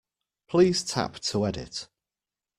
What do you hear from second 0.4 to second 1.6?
Please tap to